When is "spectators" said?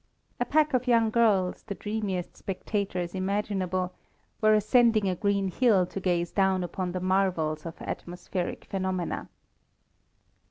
2.35-3.13